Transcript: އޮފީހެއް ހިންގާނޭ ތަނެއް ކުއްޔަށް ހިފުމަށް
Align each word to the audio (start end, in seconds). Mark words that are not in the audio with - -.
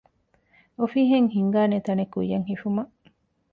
އޮފީހެއް 0.77 1.29
ހިންގާނޭ 1.35 1.77
ތަނެއް 1.85 2.11
ކުއްޔަށް 2.13 2.47
ހިފުމަށް 2.49 2.93